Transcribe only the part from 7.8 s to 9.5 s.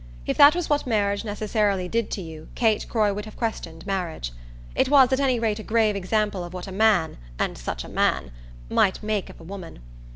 a man! might make of a